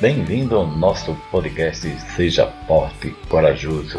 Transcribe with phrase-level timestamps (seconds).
[0.00, 1.86] Bem-vindo ao nosso podcast
[2.16, 3.98] Seja Forte Corajoso.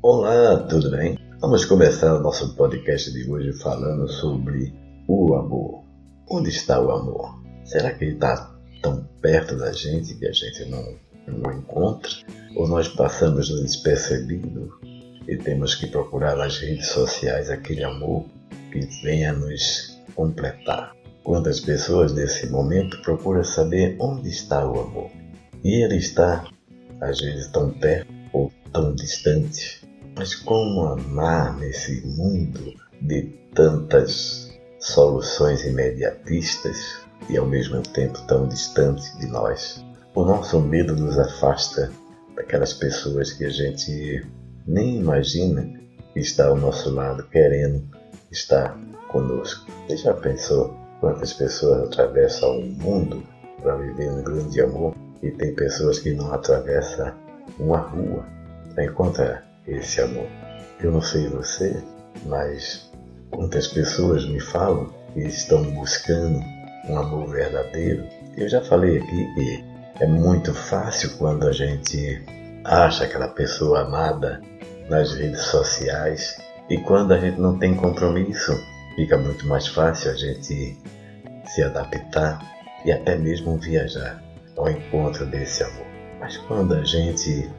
[0.00, 1.18] Olá, tudo bem?
[1.42, 4.72] Vamos começar o nosso podcast de hoje falando sobre
[5.06, 5.84] o amor.
[6.30, 7.38] Onde está o amor?
[7.66, 8.50] Será que ele está
[8.82, 10.96] tão perto da gente que a gente não,
[11.26, 12.10] não encontra?
[12.56, 14.72] Ou nós passamos despercebido
[15.28, 18.24] e temos que procurar nas redes sociais aquele amor
[18.72, 21.01] que venha nos completar?
[21.24, 25.10] Quantas pessoas nesse momento procuram saber onde está o amor?
[25.62, 26.44] E ele está,
[27.00, 29.88] às vezes, tão perto ou tão distante.
[30.16, 33.22] Mas como amar nesse mundo de
[33.54, 36.98] tantas soluções imediatistas
[37.30, 39.84] e ao mesmo tempo tão distante de nós?
[40.16, 41.92] O nosso medo nos afasta
[42.34, 44.26] daquelas pessoas que a gente
[44.66, 45.72] nem imagina
[46.12, 47.88] que está ao nosso lado querendo
[48.30, 48.76] estar
[49.08, 49.70] conosco.
[49.86, 53.24] Você já pensou Quantas pessoas atravessam o mundo
[53.60, 57.12] para viver um grande amor e tem pessoas que não atravessam
[57.58, 58.24] uma rua
[58.72, 60.28] para encontrar esse amor.
[60.80, 61.82] Eu não sei você,
[62.24, 62.88] mas
[63.32, 66.38] quantas pessoas me falam que estão buscando
[66.88, 68.06] um amor verdadeiro.
[68.36, 69.64] Eu já falei aqui que
[69.98, 72.24] é muito fácil quando a gente
[72.62, 74.40] acha aquela pessoa amada
[74.88, 76.38] nas redes sociais
[76.70, 78.52] e quando a gente não tem compromisso
[78.94, 80.76] fica muito mais fácil a gente
[81.46, 82.40] se adaptar
[82.84, 84.22] e até mesmo viajar
[84.56, 85.86] ao encontro desse amor.
[86.20, 87.50] Mas quando a gente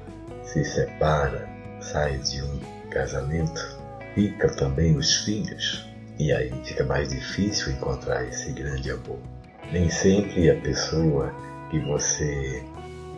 [0.43, 1.47] se separa,
[1.79, 3.77] sai de um casamento,
[4.13, 5.85] fica também os filhos
[6.19, 9.19] e aí fica mais difícil encontrar esse grande amor.
[9.71, 11.33] Nem sempre a pessoa
[11.71, 12.63] que você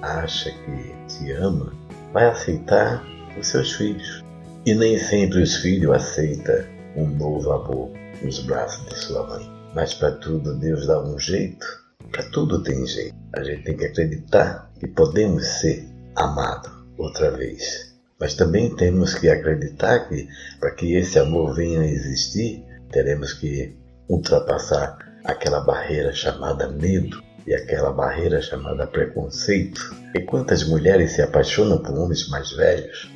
[0.02, 1.74] acha que te ama
[2.14, 3.04] vai aceitar
[3.38, 4.24] os seus filhos.
[4.66, 6.64] E nem sempre os filhos aceitam
[6.96, 9.50] um novo amor nos braços de sua mãe.
[9.74, 11.66] Mas para tudo Deus dá um jeito.
[12.12, 13.16] Para tudo tem jeito.
[13.34, 17.94] A gente tem que acreditar que podemos ser amados outra vez.
[18.20, 20.28] Mas também temos que acreditar que
[20.60, 23.76] para que esse amor venha a existir, teremos que
[24.08, 29.94] ultrapassar aquela barreira chamada medo e aquela barreira chamada preconceito.
[30.14, 33.12] E quantas mulheres se apaixonam por homens mais velhos,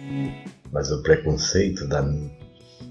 [0.71, 2.01] mas o preconceito da,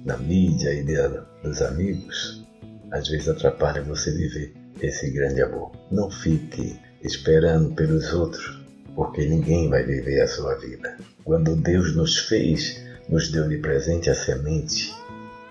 [0.04, 0.96] da mídia e de,
[1.42, 2.46] dos amigos
[2.90, 5.72] às vezes atrapalha você viver esse grande amor.
[5.90, 8.60] Não fique esperando pelos outros,
[8.94, 10.96] porque ninguém vai viver a sua vida.
[11.24, 14.94] Quando Deus nos fez, nos deu de presente a semente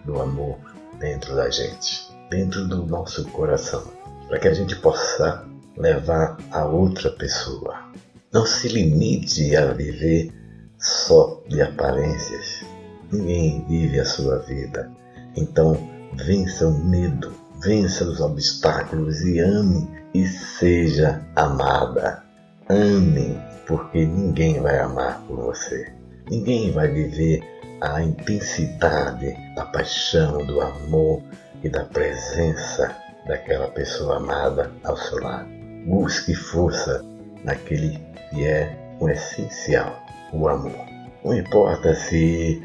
[0.05, 0.57] do amor
[0.99, 3.83] dentro da gente, dentro do nosso coração,
[4.27, 5.45] para que a gente possa
[5.77, 7.91] levar a outra pessoa.
[8.33, 10.31] Não se limite a viver
[10.77, 12.63] só de aparências.
[13.11, 14.91] Ninguém vive a sua vida.
[15.37, 15.77] Então,
[16.15, 17.31] vença o medo,
[17.61, 22.23] vença os obstáculos e ame e seja amada.
[22.69, 25.93] Ame, porque ninguém vai amar por você.
[26.29, 27.41] Ninguém vai viver
[27.81, 31.21] a intensidade da paixão, do amor
[31.63, 32.95] e da presença
[33.27, 35.47] daquela pessoa amada ao seu lado.
[35.85, 37.05] Busque força
[37.43, 37.99] naquele
[38.29, 40.01] que é o essencial,
[40.33, 40.85] o amor.
[41.23, 42.61] Não importa se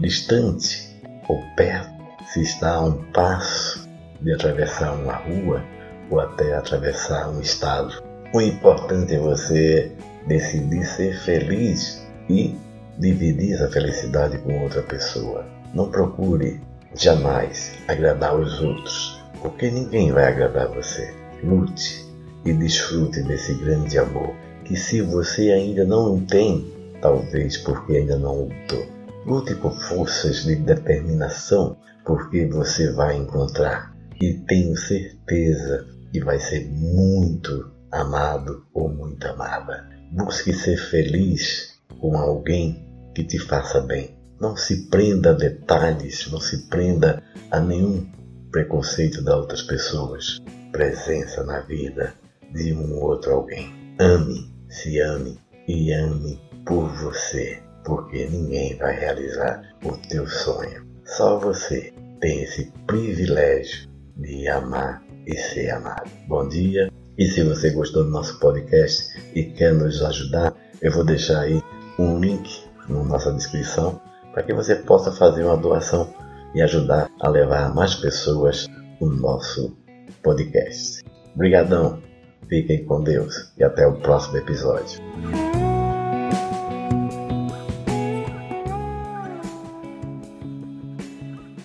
[0.00, 0.96] distante
[1.28, 1.91] ou perto,
[2.32, 3.86] se está a um passo
[4.22, 5.62] de atravessar uma rua
[6.10, 8.02] ou até atravessar um estado.
[8.32, 9.92] O importante é você
[10.26, 12.56] decidir ser feliz e
[12.98, 15.44] dividir essa felicidade com outra pessoa.
[15.74, 16.58] Não procure
[16.94, 21.12] jamais agradar os outros, porque ninguém vai agradar você.
[21.44, 22.06] Lute
[22.46, 26.66] e desfrute desse grande amor que se você ainda não tem,
[27.02, 29.01] talvez porque ainda não lutou.
[29.24, 36.66] Lute com forças de determinação porque você vai encontrar e tenho certeza que vai ser
[36.68, 39.88] muito amado ou muito amada.
[40.10, 42.84] Busque ser feliz com alguém
[43.14, 44.18] que te faça bem.
[44.40, 48.10] Não se prenda a detalhes, não se prenda a nenhum
[48.50, 50.38] preconceito das outras pessoas.
[50.72, 52.12] Presença na vida
[52.52, 53.72] de um outro alguém.
[54.00, 55.38] Ame, se ame
[55.68, 60.86] e ame por você, porque ninguém vai realizar o teu sonho.
[61.04, 66.10] Só você tem esse privilégio de amar e ser amado.
[66.28, 66.90] Bom dia.
[67.18, 71.62] E se você gostou do nosso podcast e quer nos ajudar, eu vou deixar aí
[71.98, 74.00] um link na nossa descrição
[74.32, 76.12] para que você possa fazer uma doação
[76.54, 78.66] e ajudar a levar mais pessoas
[79.00, 79.76] o nosso
[80.22, 81.02] podcast.
[81.34, 82.02] Obrigadão,
[82.48, 85.00] fiquem com Deus e até o próximo episódio.